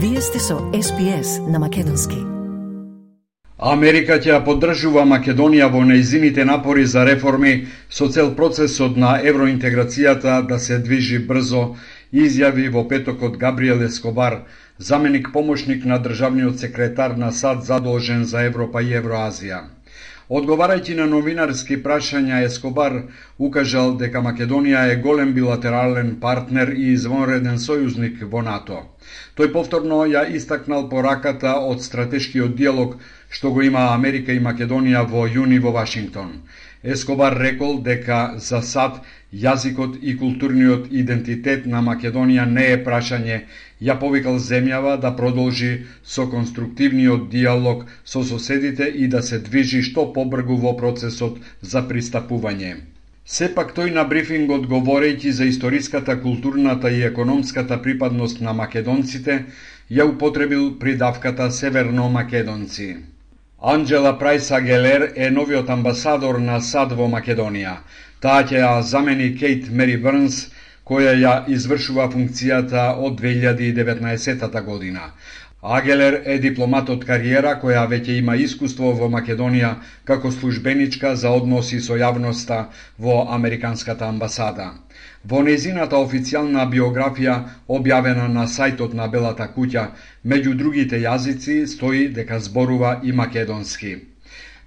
Вие 0.00 0.20
сте 0.20 0.38
со 0.38 0.58
СПС 0.82 1.40
на 1.48 1.58
Македонски. 1.58 2.16
Америка 3.58 4.18
ќе 4.22 4.30
ја 4.30 4.44
поддржува 4.46 5.02
Македонија 5.02 5.66
во 5.72 5.80
неизините 5.88 6.44
напори 6.46 6.84
за 6.86 7.02
реформи 7.08 7.66
со 7.90 8.06
цел 8.06 8.30
процесот 8.36 8.94
на 8.96 9.16
евроинтеграцијата 9.30 10.36
да 10.46 10.58
се 10.58 10.78
движи 10.78 11.18
брзо, 11.18 11.64
изјави 12.12 12.68
во 12.70 12.84
петокот 12.88 13.40
Габриел 13.42 13.82
Ескобар, 13.88 14.44
заменик 14.78 15.32
помошник 15.32 15.84
на 15.84 15.98
државниот 15.98 16.60
секретар 16.60 17.16
на 17.16 17.32
САД 17.32 17.64
задолжен 17.64 18.24
за 18.24 18.46
Европа 18.46 18.82
и 18.82 18.94
Евроазија. 18.94 19.64
Одговарајќи 20.28 20.94
на 20.96 21.04
новинарски 21.08 21.76
прашања, 21.84 22.38
Ескобар 22.46 22.96
укажал 23.46 23.94
дека 24.02 24.20
Македонија 24.26 24.82
е 24.92 24.98
голем 25.06 25.30
билатерален 25.38 26.10
партнер 26.24 26.72
и 26.74 26.90
извонреден 26.96 27.56
сојузник 27.62 28.20
во 28.34 28.42
НАТО. 28.48 28.82
Тој 29.40 29.48
повторно 29.54 30.02
ја 30.12 30.26
истакнал 30.40 30.84
пораката 30.90 31.54
од 31.70 31.80
стратешкиот 31.86 32.58
диалог 32.60 32.98
што 33.30 33.54
го 33.56 33.62
има 33.62 33.86
Америка 33.94 34.36
и 34.36 34.44
Македонија 34.50 35.06
во 35.08 35.24
јуни 35.38 35.62
во 35.64 35.72
Вашингтон. 35.72 36.36
Ескобар 36.84 37.34
рекол 37.36 37.80
дека 37.82 38.18
за 38.38 38.58
САД 38.62 39.00
јазикот 39.44 39.96
и 40.00 40.12
културниот 40.18 40.84
идентитет 41.00 41.66
на 41.66 41.80
Македонија 41.82 42.44
не 42.50 42.66
е 42.74 42.76
прашање, 42.84 43.38
ја 43.82 43.96
повикал 43.98 44.38
земјава 44.44 44.92
да 45.04 45.10
продолжи 45.16 45.70
со 46.04 46.28
конструктивниот 46.34 47.28
диалог 47.34 47.82
со 48.04 48.22
соседите 48.22 48.86
и 48.94 49.08
да 49.08 49.22
се 49.22 49.40
движи 49.50 49.82
што 49.82 50.06
побргу 50.12 50.60
во 50.66 50.76
процесот 50.84 51.42
за 51.62 51.82
пристапување. 51.90 52.72
Сепак 53.26 53.74
тој 53.76 53.90
на 53.98 54.04
брифингот 54.04 54.70
говорејќи 54.70 55.30
за 55.40 55.44
историската, 55.50 56.20
културната 56.22 56.90
и 56.90 57.02
економската 57.10 57.82
припадност 57.82 58.40
на 58.40 58.52
македонците, 58.52 59.44
ја 59.90 60.06
употребил 60.14 60.78
придавката 60.78 61.50
Северно 61.50 62.08
Македонци. 62.08 62.96
Анджела 63.60 64.12
Прајса 64.18 64.60
Гелер 64.62 65.12
е 65.16 65.30
новиот 65.30 65.70
амбасадор 65.70 66.36
на 66.38 66.60
САД 66.62 66.92
во 66.94 67.08
Македонија. 67.10 67.72
Таа 68.22 68.44
ќе 68.46 68.60
ја 68.60 68.68
замени 68.86 69.32
Кейт 69.34 69.66
Мери 69.74 69.96
Брнс, 69.98 70.36
која 70.86 71.16
ја 71.18 71.32
извршува 71.50 72.06
функцијата 72.12 72.84
од 73.02 73.18
2019 73.18 74.62
година. 74.62 75.10
Агелер 75.62 76.22
е 76.24 76.38
дипломат 76.38 76.90
од 76.92 77.00
кариера 77.06 77.56
која 77.58 77.80
веќе 77.90 78.14
има 78.20 78.36
искуство 78.38 78.92
во 78.94 79.08
Македонија 79.10 79.70
како 80.06 80.30
службеничка 80.30 81.16
за 81.16 81.32
односи 81.34 81.80
со 81.80 81.96
јавноста 81.98 82.58
во 82.98 83.16
Американската 83.36 84.06
амбасада. 84.06 84.66
Во 85.24 85.42
незината 85.42 85.96
официјална 85.98 86.62
биографија, 86.70 87.34
објавена 87.66 88.28
на 88.28 88.46
сајтот 88.46 88.94
на 88.94 89.08
Белата 89.08 89.48
куќа, 89.56 89.88
меѓу 90.24 90.54
другите 90.54 91.02
јазици 91.02 91.66
стои 91.66 92.06
дека 92.08 92.38
зборува 92.38 93.00
и 93.02 93.12
македонски. 93.12 93.96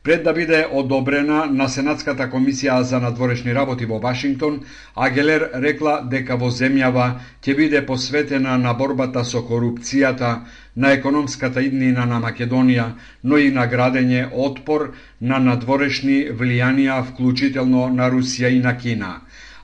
Пред 0.04 0.24
да 0.24 0.34
биде 0.34 0.66
одобрена 0.72 1.46
на 1.46 1.68
Сенатската 1.70 2.26
комисија 2.30 2.80
за 2.82 3.00
надворешни 3.00 3.54
работи 3.54 3.86
во 3.86 4.00
Вашингтон, 4.02 4.56
Агелер 4.96 5.44
рекла 5.66 5.94
дека 6.14 6.38
во 6.42 6.50
земјава 6.50 7.06
ќе 7.46 7.54
биде 7.60 7.82
посветена 7.86 8.56
на 8.58 8.74
борбата 8.80 9.22
со 9.24 9.44
корупцијата, 9.50 10.32
на 10.76 10.94
економската 10.98 11.62
иднина 11.62 12.08
на 12.14 12.18
Македонија, 12.24 12.88
но 13.24 13.38
и 13.38 13.52
на 13.52 13.68
градење 13.68 14.24
отпор 14.48 14.88
на 15.22 15.38
надворешни 15.38 16.18
влијанија, 16.42 16.98
вклучително 17.12 17.86
на 18.00 18.10
Русија 18.10 18.50
и 18.50 18.60
на 18.60 18.74
Кина. 18.78 19.14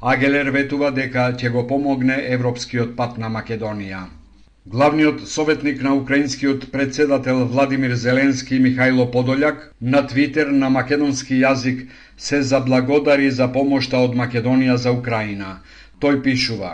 Агелер 0.02 0.54
ветува 0.54 0.92
дека 0.92 1.32
ќе 1.34 1.50
го 1.50 1.66
помогне 1.68 2.22
европскиот 2.38 2.96
пат 2.96 3.18
на 3.18 3.34
Македонија. 3.40 4.06
Главниот 4.70 5.30
советник 5.30 5.82
на 5.82 5.96
украинскиот 5.96 6.72
председател 6.72 7.46
Владимир 7.46 7.94
Зеленски 7.96 8.58
Михајло 8.60 9.06
Подолјак 9.14 9.72
на 9.82 10.02
Твитер 10.08 10.52
на 10.52 10.70
македонски 10.70 11.38
јазик 11.40 11.86
се 12.18 12.42
заблагодари 12.42 13.30
за 13.32 13.48
помошта 13.48 14.02
од 14.04 14.18
Македонија 14.22 14.76
за 14.76 14.92
Украина. 14.92 15.62
Тој 16.02 16.20
пишува: 16.24 16.74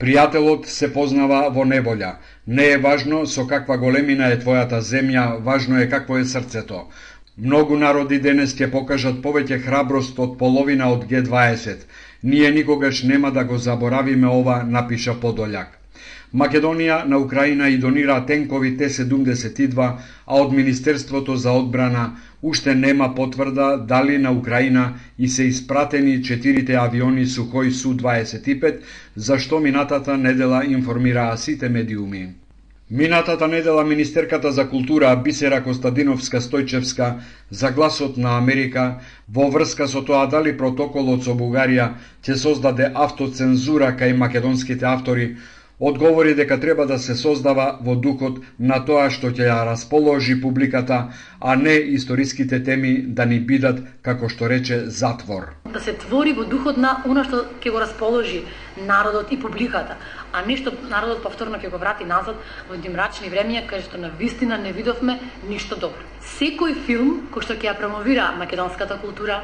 Пријателот 0.00 0.66
се 0.66 0.90
познава 0.92 1.40
во 1.54 1.62
неволја. 1.62 2.12
Не 2.46 2.66
е 2.72 2.82
важно 2.88 3.24
со 3.26 3.46
каква 3.46 3.76
големина 3.76 4.34
е 4.34 4.42
твојата 4.42 4.82
земја, 4.82 5.38
важно 5.38 5.78
е 5.78 5.88
какво 5.88 6.18
е 6.18 6.24
срцето. 6.24 6.88
Многу 7.38 7.78
народи 7.78 8.18
денес 8.18 8.58
ќе 8.58 8.72
покажат 8.72 9.22
повеќе 9.22 9.62
храброст 9.68 10.18
од 10.18 10.38
половина 10.38 10.90
од 10.90 11.06
Г20. 11.06 11.86
Ние 12.22 12.50
никогаш 12.50 13.02
нема 13.02 13.30
да 13.30 13.44
го 13.44 13.56
заборавиме 13.56 14.26
ова, 14.26 14.64
напиша 14.66 15.14
Подолјак. 15.14 15.79
Македонија 16.32 17.04
на 17.10 17.18
Украина 17.18 17.68
и 17.68 17.78
донира 17.78 18.20
тенкови 18.26 18.76
Т-72, 18.78 19.78
а 20.26 20.34
од 20.34 20.52
Министерството 20.52 21.36
за 21.36 21.50
одбрана 21.50 22.16
уште 22.42 22.74
нема 22.74 23.14
потврда 23.14 23.76
дали 23.76 24.18
на 24.18 24.32
Украина 24.32 24.94
и 25.18 25.28
се 25.28 25.44
испратени 25.44 26.22
четирите 26.22 26.76
авиони 26.76 27.26
Сухој 27.26 27.70
Су-25, 27.70 28.78
за 29.16 29.38
што 29.38 29.58
минатата 29.58 30.16
недела 30.16 30.62
информираа 30.64 31.36
сите 31.36 31.68
медиуми. 31.68 32.28
Минатата 32.90 33.48
недела 33.48 33.84
Министерката 33.84 34.52
за 34.52 34.68
култура 34.68 35.16
Бисера 35.24 35.62
Костадиновска 35.64 36.40
Стојчевска 36.40 37.14
за 37.50 37.70
гласот 37.70 38.16
на 38.16 38.38
Америка 38.38 39.00
во 39.28 39.50
врска 39.50 39.86
со 39.88 40.02
тоа 40.02 40.26
дали 40.26 40.56
протоколот 40.56 41.22
со 41.24 41.34
Бугарија 41.34 41.94
ќе 42.22 42.34
создаде 42.34 42.90
автоцензура 42.94 43.96
кај 43.98 44.16
македонските 44.16 44.86
автори 44.86 45.36
одговори 45.80 46.34
дека 46.34 46.60
треба 46.60 46.86
да 46.86 46.98
се 46.98 47.14
создава 47.14 47.78
во 47.80 47.96
духот 47.96 48.38
на 48.58 48.78
тоа 48.84 49.08
што 49.10 49.32
ќе 49.32 49.48
ја 49.48 49.64
расположи 49.64 50.36
публиката, 50.40 51.12
а 51.40 51.56
не 51.56 51.74
историските 51.96 52.62
теми 52.64 52.92
да 53.02 53.24
ни 53.24 53.40
бидат, 53.40 53.80
како 54.02 54.28
што 54.28 54.48
рече, 54.48 54.84
затвор. 54.86 55.56
Да 55.72 55.80
се 55.80 55.96
твори 55.96 56.32
во 56.36 56.44
духот 56.44 56.76
на 56.76 57.00
она 57.08 57.24
што 57.24 57.46
ќе 57.60 57.72
го 57.72 57.80
расположи 57.80 58.44
народот 58.76 59.32
и 59.32 59.40
публиката, 59.40 59.96
а 60.32 60.44
не 60.46 60.56
што 60.60 60.72
народот 60.90 61.22
повторно 61.22 61.56
ќе 61.56 61.70
го 61.72 61.78
врати 61.78 62.04
назад 62.04 62.36
во 62.68 62.76
едни 62.76 62.92
мрачни 62.92 63.32
времења 63.32 63.64
кај 63.70 63.88
што 63.88 63.98
на 63.98 64.12
вистина 64.18 64.58
не 64.58 64.72
видовме 64.72 65.18
ништо 65.48 65.76
добро. 65.76 66.04
Секој 66.20 66.76
филм 66.84 67.32
кој 67.32 67.42
што 67.48 67.56
ќе 67.56 67.72
ја 67.72 67.78
промовира 67.78 68.32
македонската 68.36 69.00
култура, 69.00 69.40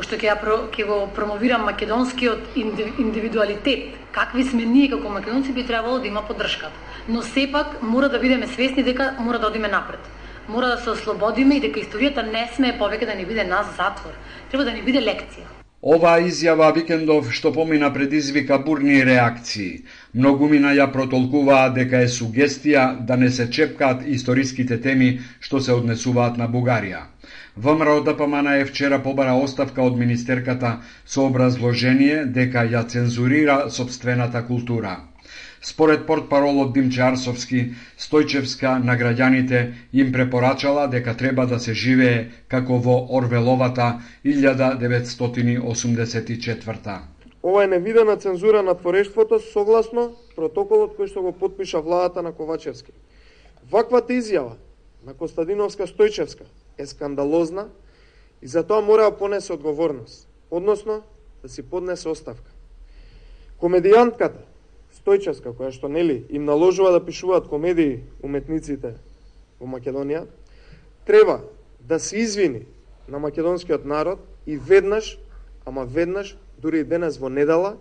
кој 0.00 0.06
што 0.08 0.16
ќе, 0.16 0.28
ја, 0.32 0.36
ќе 0.72 0.84
го 0.88 0.96
промовира 1.12 1.58
македонскиот 1.60 2.56
индивидуалитет, 2.56 3.98
какви 4.16 4.44
сме 4.48 4.64
ние 4.64 4.88
како 4.88 5.12
македонци 5.12 5.52
би 5.52 5.66
требало 5.66 5.98
да 5.98 6.08
има 6.08 6.22
поддршката. 6.24 6.72
Но 7.08 7.22
сепак 7.22 7.82
мора 7.82 8.08
да 8.08 8.18
бидеме 8.18 8.46
свесни 8.46 8.82
дека 8.82 9.14
мора 9.18 9.38
да 9.38 9.48
одиме 9.48 9.68
напред. 9.68 10.00
Мора 10.48 10.66
да 10.66 10.78
се 10.78 10.90
ослободиме 10.90 11.56
и 11.56 11.60
дека 11.60 11.80
историјата 11.80 12.24
не 12.24 12.48
смее 12.56 12.78
повеќе 12.80 13.12
да 13.12 13.14
ни 13.14 13.26
биде 13.26 13.44
нас 13.44 13.76
затвор. 13.76 14.16
Треба 14.50 14.64
да 14.64 14.72
ни 14.72 14.80
биде 14.82 15.04
лекција. 15.04 15.44
Оваа 15.82 16.20
изјава 16.20 16.72
викендов 16.76 17.30
што 17.32 17.52
помина 17.52 17.92
предизвика 17.92 18.58
бурни 18.58 19.04
реакции. 19.04 19.84
Многумина 20.14 20.72
ја 20.76 20.90
протолкуваа 20.92 21.70
дека 21.76 22.02
е 22.04 22.08
сугестија 22.08 23.04
да 23.04 23.16
не 23.16 23.30
се 23.30 23.50
чепкаат 23.50 24.04
историските 24.06 24.80
теми 24.80 25.20
што 25.40 25.60
се 25.60 25.72
однесуваат 25.72 26.36
на 26.36 26.48
Бугарија. 26.48 27.04
ВМРО 27.56 28.00
ДПМН 28.00 28.44
да 28.44 28.56
е 28.56 28.64
вчера 28.64 29.02
побара 29.02 29.34
оставка 29.34 29.82
од 29.82 29.98
министерката 29.98 30.78
со 31.06 31.26
образложение 31.26 32.24
дека 32.24 32.58
ја 32.62 32.86
цензурира 32.86 33.70
собствената 33.70 34.46
култура. 34.46 35.00
Според 35.62 36.06
портпаролот 36.06 36.72
Димче 36.72 37.02
Арсовски, 37.02 37.74
Стојчевска 37.98 38.84
на 38.84 38.96
граѓаните 38.96 39.72
им 39.92 40.12
препорачала 40.12 40.88
дека 40.88 41.16
треба 41.16 41.46
да 41.46 41.60
се 41.60 41.74
живее 41.74 42.26
како 42.48 42.78
во 42.78 43.06
Орвеловата 43.10 44.00
1984 44.24 46.98
Ова 47.42 47.64
е 47.64 47.66
невидена 47.66 48.16
цензура 48.16 48.62
на 48.62 48.74
творештвото 48.74 49.40
согласно 49.40 50.12
протоколот 50.36 50.96
кој 50.96 51.06
што 51.10 51.22
го 51.22 51.32
подпиша 51.32 51.80
владата 51.80 52.22
на 52.22 52.32
Ковачевски. 52.32 52.92
Ваквата 53.70 54.12
изјава 54.12 54.52
на 55.04 55.14
Костадиновска 55.14 55.86
Стојчевска 55.86 56.44
е 56.80 56.86
скандалозна 56.86 57.68
и 58.42 58.46
за 58.46 58.62
тоа 58.66 58.80
мора 58.80 59.10
да 59.10 59.16
понесе 59.16 59.52
одговорност, 59.52 60.28
односно 60.50 61.02
да 61.42 61.48
си 61.48 61.62
поднесе 61.62 62.08
оставка. 62.08 62.50
Комедијантката 63.60 64.48
Стојчевска, 65.00 65.52
која 65.56 65.70
што 65.72 65.88
нели 65.88 66.24
им 66.28 66.44
наложува 66.44 66.90
да 66.92 67.04
пишуваат 67.04 67.48
комедии 67.48 68.02
уметниците 68.22 68.96
во 69.60 69.68
Македонија, 69.68 70.26
треба 71.06 71.40
да 71.80 71.98
се 71.98 72.18
извини 72.18 72.66
на 73.08 73.18
македонскиот 73.18 73.84
народ 73.84 74.18
и 74.46 74.56
веднаш, 74.56 75.18
ама 75.66 75.84
веднаш, 75.84 76.36
дури 76.58 76.80
и 76.80 76.84
денес 76.84 77.18
во 77.18 77.28
недела, 77.28 77.76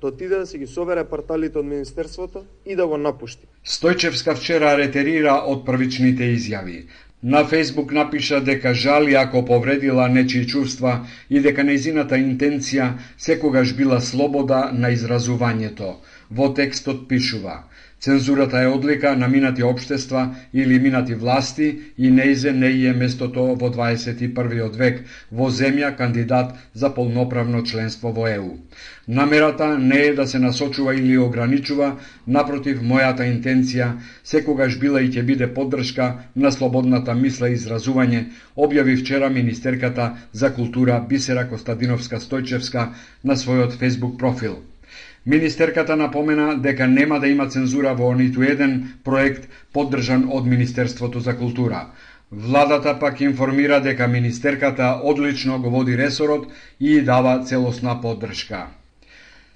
да 0.00 0.06
отиде 0.08 0.36
да 0.36 0.46
си 0.46 0.58
ги 0.58 0.66
собере 0.66 1.04
парталите 1.04 1.58
од 1.58 1.66
Министерството 1.66 2.44
и 2.66 2.76
да 2.76 2.86
го 2.86 2.96
напушти. 2.96 3.46
Стојчевска 3.64 4.34
вчера 4.34 4.74
ретерира 4.76 5.42
од 5.46 5.66
првичните 5.66 6.32
изјави. 6.34 6.86
На 7.22 7.44
Фейсбук 7.44 7.92
напиша 7.92 8.40
дека 8.40 8.74
жали 8.74 9.14
ако 9.14 9.44
повредила 9.44 10.08
нечии 10.08 10.46
чувства 10.46 11.06
и 11.30 11.38
дека 11.40 11.62
нејзината 11.62 12.18
интенција 12.18 12.88
секогаш 13.16 13.74
била 13.78 14.00
слобода 14.00 14.72
на 14.74 14.90
изразувањето. 14.90 15.92
Во 16.30 16.48
текстот 16.50 17.06
пишува 17.08 17.62
Цензурата 18.02 18.62
е 18.62 18.66
одлика 18.66 19.16
на 19.16 19.28
минати 19.28 19.62
обштества 19.62 20.34
или 20.54 20.78
минати 20.78 21.14
власти 21.14 21.78
и 21.98 22.10
неизе 22.10 22.52
не 22.52 22.86
е 22.86 22.92
местото 22.92 23.42
во 23.60 23.68
21. 23.70 24.76
век 24.76 25.04
во 25.32 25.50
земја 25.50 25.90
кандидат 25.96 26.50
за 26.74 26.90
полноправно 26.94 27.62
членство 27.62 28.10
во 28.12 28.26
ЕУ. 28.26 28.56
Намерата 29.08 29.78
не 29.78 29.98
е 29.98 30.14
да 30.14 30.26
се 30.26 30.38
насочува 30.38 30.94
или 30.94 31.18
ограничува, 31.18 31.92
напротив, 32.26 32.82
мојата 32.82 33.22
интенција 33.22 33.92
секогаш 34.24 34.80
била 34.82 35.00
и 35.00 35.06
ќе 35.06 35.22
биде 35.22 35.46
поддршка 35.54 36.10
на 36.34 36.50
слободната 36.50 37.14
мисла 37.14 37.52
и 37.52 37.54
изразување, 37.54 38.24
објави 38.56 38.98
вчера 38.98 39.30
Министерката 39.30 40.10
за 40.32 40.50
култура 40.50 40.98
Бисера 41.08 41.46
Костадиновска 41.48 42.18
Стојчевска 42.18 42.88
на 43.22 43.38
својот 43.38 43.78
Facebook 43.78 44.18
профил. 44.18 44.58
Министерката 45.26 45.96
напомена 45.96 46.56
дека 46.56 46.86
нема 46.86 47.18
да 47.18 47.28
има 47.28 47.46
цензура 47.46 47.92
во 47.94 48.14
ниту 48.14 48.42
еден 48.44 48.74
проект 49.04 49.44
поддржан 49.72 50.24
од 50.28 50.44
Министерството 50.46 51.20
за 51.20 51.34
култура. 51.34 51.84
Владата 52.32 52.94
пак 52.94 53.20
информира 53.20 53.80
дека 53.80 54.08
Министерката 54.08 54.98
одлично 55.02 55.58
го 55.58 55.70
води 55.70 55.96
ресорот 55.96 56.46
и 56.80 57.02
дава 57.02 57.38
целосна 57.40 57.94
поддршка. 57.96 58.66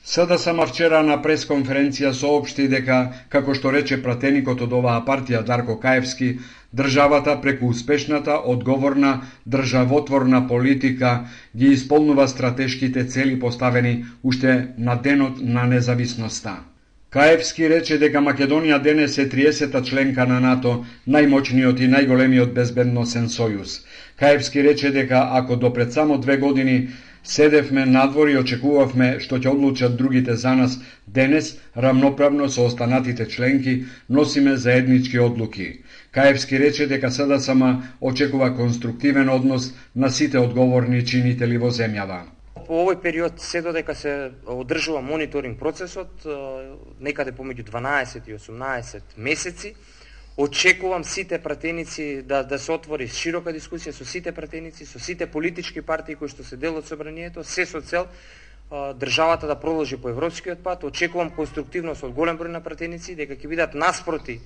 СДСМ 0.07 0.61
вчера 0.71 0.99
на 1.03 1.17
пресконференција 1.23 2.13
соопшти 2.15 2.69
дека, 2.71 2.97
како 3.29 3.55
што 3.59 3.73
рече 3.75 3.97
пратеникот 4.03 4.61
од 4.63 4.75
оваа 4.79 5.01
партија 5.09 5.41
Дарко 5.49 5.75
Каевски, 5.83 6.29
државата 6.81 7.35
преку 7.43 7.73
успешната, 7.75 8.37
одговорна, 8.53 9.11
државотворна 9.55 10.45
политика 10.53 11.11
ги 11.57 11.73
исполнува 11.79 12.29
стратешките 12.29 13.05
цели 13.05 13.35
поставени 13.41 14.05
уште 14.23 14.55
на 14.79 14.95
денот 14.95 15.43
на 15.43 15.67
независноста. 15.67 16.55
Каевски 17.11 17.67
рече 17.75 17.99
дека 17.99 18.23
Македонија 18.23 18.79
денес 18.83 19.19
е 19.19 19.27
30-та 19.33 19.83
членка 19.83 20.27
на 20.27 20.39
НАТО, 20.41 20.77
најмочниот 21.09 21.83
и 21.83 21.91
најголемиот 21.91 22.55
безбедносен 22.55 23.27
сојуз. 23.27 23.81
Каевски 24.23 24.63
рече 24.63 24.95
дека 24.95 25.27
ако 25.41 25.57
до 25.57 25.73
пред 25.73 25.93
само 25.93 26.19
две 26.19 26.37
години 26.37 26.79
Седевме 27.27 27.87
надвор 27.87 28.29
и 28.31 28.37
очекувавме 28.39 29.07
што 29.23 29.41
ќе 29.43 29.51
одлучат 29.51 29.97
другите 29.99 30.37
за 30.39 30.53
нас. 30.55 30.77
Денес, 31.07 31.49
рамноправно 31.75 32.47
со 32.49 32.67
останатите 32.71 33.27
членки, 33.27 33.75
носиме 34.09 34.57
заеднички 34.57 35.19
одлуки. 35.19 35.83
Каевски 36.15 36.61
рече 36.63 36.87
дека 36.87 37.11
СДСМ 37.11 37.83
очекува 38.01 38.53
конструктивен 38.57 39.29
однос 39.29 39.75
на 39.95 40.11
сите 40.11 40.39
одговорни 40.39 41.03
чинители 41.07 41.59
во 41.59 41.75
земјава. 41.75 42.23
По 42.67 42.85
овој 42.85 43.03
период 43.03 43.43
се 43.43 43.63
додека 43.63 43.95
се 43.95 44.31
одржува 44.47 45.03
мониторинг 45.03 45.59
процесот, 45.59 46.23
некаде 47.01 47.35
помеѓу 47.35 47.67
12 47.67 48.31
и 48.31 48.39
18 48.39 49.19
месеци, 49.19 49.75
Очекувам 50.37 51.05
сите 51.05 51.39
пратеници 51.39 52.23
да, 52.23 52.43
да 52.45 52.59
се 52.59 52.73
отвори 52.73 53.09
широка 53.09 53.55
дискусија 53.57 53.95
со 53.97 54.05
сите 54.05 54.35
пратеници, 54.37 54.85
со 54.85 55.01
сите 55.01 55.25
политички 55.27 55.81
партии 55.81 56.15
кои 56.15 56.29
што 56.29 56.45
се 56.45 56.59
дел 56.61 56.77
од 56.77 56.85
собранието, 56.85 57.41
се 57.41 57.65
со 57.65 57.81
цел 57.81 58.05
а, 58.69 58.93
државата 58.93 59.47
да 59.49 59.57
продолжи 59.57 59.97
по 59.97 60.13
европскиот 60.13 60.61
пат. 60.61 60.85
Очекувам 60.85 61.31
конструктивност 61.33 62.05
од 62.05 62.13
голем 62.13 62.37
број 62.37 62.53
на 62.53 62.61
пратеници, 62.61 63.17
дека 63.17 63.33
ќе 63.33 63.49
бидат 63.49 63.73
наспроти 63.73 64.37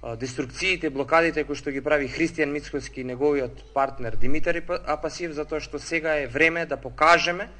а, 0.00 0.16
деструкциите, 0.16 0.88
блокадите 0.88 1.44
кои 1.44 1.52
што 1.52 1.68
ги 1.68 1.84
прави 1.84 2.08
Христијан 2.08 2.56
Мицкоски 2.56 3.04
и 3.04 3.04
неговиот 3.04 3.74
партнер 3.76 4.16
Димитар 4.16 4.62
Апасиев, 4.88 5.36
затоа 5.36 5.60
што 5.60 5.76
сега 5.76 6.16
е 6.16 6.32
време 6.32 6.64
да 6.64 6.80
покажеме 6.80 7.50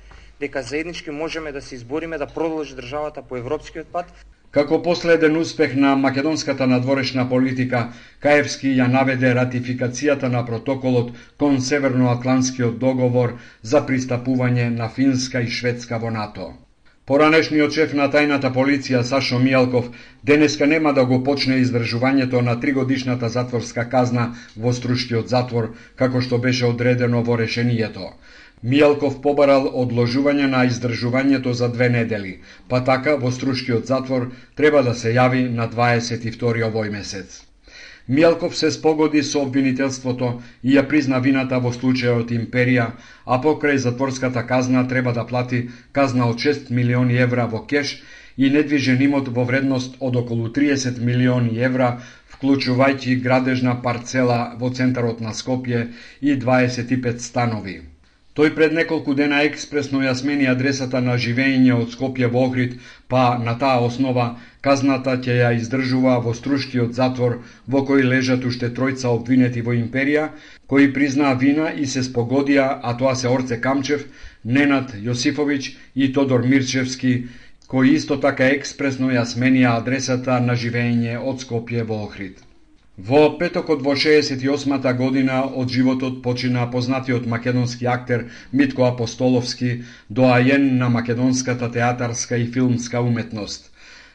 дека 0.40 0.62
заеднички 0.62 1.12
можеме 1.12 1.52
да 1.52 1.61
се 1.61 1.75
избориме 1.75 2.17
да 2.17 2.26
продолжи 2.26 2.72
државата 2.72 3.20
по 3.20 3.37
европскиот 3.37 3.93
пат. 3.93 4.08
Како 4.56 4.76
последен 4.85 5.35
успех 5.37 5.75
на 5.76 5.88
македонската 6.03 6.67
надворешна 6.67 7.25
политика, 7.29 7.81
Каевски 8.25 8.70
ја 8.79 8.87
наведе 8.93 9.32
ратификацијата 9.37 10.31
на 10.32 10.41
протоколот 10.50 11.11
кон 11.43 11.58
Северноатланскиот 11.67 12.79
договор 12.85 13.35
за 13.62 13.82
пристапување 13.91 14.70
на 14.79 14.88
Финска 14.88 15.43
и 15.44 15.50
Шведска 15.58 15.99
во 15.99 16.12
НАТО. 16.14 16.47
Поранешниот 17.06 17.76
шеф 17.79 17.93
на 18.00 18.08
тајната 18.14 18.49
полиција 18.55 19.03
Сашо 19.11 19.37
Мијалков 19.44 19.93
денеска 20.31 20.67
нема 20.67 20.94
да 20.97 21.05
го 21.05 21.20
почне 21.29 21.61
издржувањето 21.61 22.41
на 22.41 22.56
тригодишната 22.61 23.29
затворска 23.29 23.85
казна 23.93 24.25
во 24.56 24.73
Струшкиот 24.73 25.29
затвор, 25.29 25.69
како 25.97 26.25
што 26.25 26.38
беше 26.38 26.64
одредено 26.67 27.20
во 27.23 27.37
решението. 27.44 28.08
Мијалков 28.64 29.17
побарал 29.25 29.67
одложување 29.81 30.47
на 30.53 30.62
издржувањето 30.67 31.53
за 31.53 31.67
две 31.69 31.88
недели, 31.94 32.31
па 32.69 32.79
така 32.85 33.17
во 33.25 33.31
Струшкиот 33.31 33.87
затвор 33.87 34.31
треба 34.55 34.82
да 34.82 34.94
се 34.94 35.12
јави 35.12 35.43
на 35.56 35.67
22 35.69 36.62
овој 36.69 36.91
месец. 36.91 37.43
Мијалков 38.08 38.55
се 38.55 38.70
спогоди 38.70 39.23
со 39.23 39.43
обвинителството 39.43 40.31
и 40.62 40.73
ја 40.76 40.87
призна 40.88 41.19
вината 41.19 41.58
во 41.61 41.73
случајот 41.75 42.32
Империја, 42.37 42.87
а 43.26 43.38
покрај 43.47 43.76
затворската 43.76 44.47
казна 44.47 44.87
треба 44.88 45.12
да 45.12 45.26
плати 45.26 45.69
казна 45.93 46.29
од 46.31 46.38
6 46.38 46.70
милиони 46.70 47.19
евра 47.26 47.47
во 47.47 47.61
кеш 47.73 47.93
и 48.37 48.50
недвижен 48.50 49.03
имот 49.03 49.29
во 49.29 49.44
вредност 49.44 49.99
од 50.00 50.17
околу 50.17 50.49
30 50.61 51.03
милиони 51.11 51.58
евра, 51.69 51.91
вклучувајќи 52.32 53.20
градежна 53.20 53.76
парцела 53.82 54.41
во 54.64 54.70
центарот 54.70 55.20
на 55.20 55.37
Скопје 55.43 55.88
и 56.23 56.38
25 56.47 57.20
станови. 57.20 57.82
Тој 58.36 58.50
пред 58.56 58.74
неколку 58.76 59.14
дена 59.16 59.36
експресно 59.48 60.02
ја 60.04 60.12
смени 60.20 60.46
адресата 60.50 61.00
на 61.04 61.14
живење 61.24 61.72
од 61.74 61.94
Скопје 61.94 62.28
во 62.32 62.42
Охрид, 62.48 62.74
па 63.08 63.22
на 63.44 63.54
таа 63.62 63.78
основа 63.84 64.26
казната 64.66 65.14
ќе 65.26 65.36
ја 65.38 65.52
издржува 65.60 66.18
во 66.26 66.34
Струшкиот 66.36 66.92
затвор 66.98 67.38
во 67.74 67.80
кој 67.90 68.04
лежат 68.10 68.44
уште 68.50 68.68
тројца 68.78 69.08
обвинети 69.18 69.64
во 69.68 69.72
империја, 69.78 70.26
кои 70.68 70.92
признаа 70.98 71.38
вина 71.44 71.70
и 71.72 71.88
се 71.92 72.04
спогодија, 72.10 72.66
а 72.82 72.92
тоа 73.00 73.14
се 73.16 73.32
Орце 73.32 73.56
Камчев, 73.68 74.04
Ненад 74.44 74.92
Јосифовиќ 75.06 75.70
и 75.94 76.12
Тодор 76.12 76.44
Мирчевски, 76.44 77.14
кои 77.72 77.94
исто 77.96 78.20
така 78.26 78.50
експресно 78.58 79.08
ја 79.16 79.24
сменија 79.32 79.78
адресата 79.80 80.36
на 80.50 80.60
живење 80.66 81.16
од 81.16 81.40
Скопје 81.46 81.88
во 81.88 82.04
Охрид. 82.10 82.44
Во 82.98 83.37
петокот 83.37 83.82
во 83.84 83.93
68-та 83.93 84.93
година 84.96 85.43
од 85.44 85.69
животот 85.69 86.22
почина 86.22 86.62
познатиот 86.72 87.26
македонски 87.26 87.84
актер 87.84 88.31
Митко 88.52 88.87
Апостоловски, 88.87 89.82
доаен 90.08 90.78
на 90.78 90.88
македонската 90.88 91.70
театарска 91.70 92.38
и 92.38 92.46
филмска 92.46 93.02
уметност. 93.02 93.70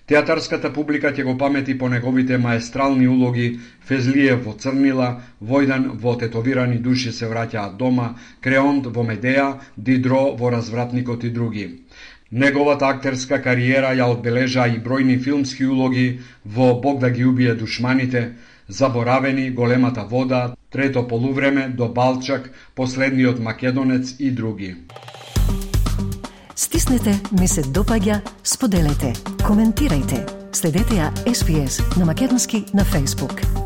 Театарската 0.08 0.74
публика 0.74 1.14
ќе 1.14 1.24
го 1.24 1.38
памети 1.38 1.78
по 1.78 1.90
неговите 1.90 2.38
маестрални 2.42 3.08
улоги 3.08 3.60
Фезлиев 3.86 4.42
во 4.46 4.58
Црнила, 4.58 5.22
Војдан 5.46 5.92
во 5.94 6.18
Тетовирани 6.18 6.82
души 6.82 7.14
се 7.14 7.30
враќаат 7.30 7.78
дома, 7.78 8.16
Креонт 8.42 8.88
во 8.88 9.04
Медеа, 9.04 9.60
Дидро 9.78 10.34
во 10.34 10.50
Развратникот 10.50 11.24
и 11.24 11.30
други. 11.30 11.68
Неговата 12.32 12.90
актерска 12.90 13.38
кариера 13.44 13.94
ја 13.94 14.10
одбележа 14.10 14.66
и 14.66 14.82
бројни 14.82 15.22
филмски 15.22 15.66
улоги 15.66 16.20
во 16.46 16.74
Бог 16.82 17.00
да 17.00 17.10
ги 17.12 17.26
убие 17.26 17.54
душманите, 17.54 18.32
Заборавени, 18.72 19.52
Големата 19.52 20.06
вода, 20.10 20.54
Трето 20.70 21.08
полувреме, 21.08 21.70
До 21.70 21.90
Балчак, 21.90 22.52
Последниот 22.76 23.40
македонец 23.40 24.16
и 24.20 24.32
други. 24.32 24.76
Стиснете, 26.56 27.22
ми 27.40 27.48
се 27.48 27.64
допаѓа, 27.64 28.22
споделете, 28.44 29.14
коментирајте. 29.44 30.24
Следете 30.56 31.04
ја 31.04 31.12
SPS 31.28 31.98
на 32.00 32.06
Македонски 32.06 32.66
на 32.74 32.86
Facebook. 32.86 33.61